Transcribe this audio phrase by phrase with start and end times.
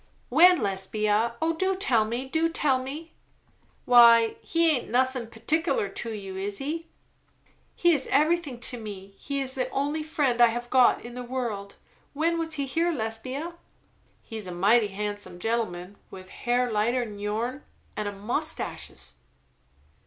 [0.29, 1.35] "When, Lesbia?
[1.43, 2.25] Oh do tell me!
[2.25, 3.13] do tell me!"
[3.85, 6.87] "Why he aint nothin' particular to you, is he?"
[7.75, 9.13] "He is everything to me.
[9.19, 11.75] He is the only friend I have got in the world.
[12.13, 13.53] When was he here, Lesbia?"
[14.23, 17.61] "He's a mighty handsome gentleman, with hair lighter than your'n,
[17.95, 19.13] and a mustaches?"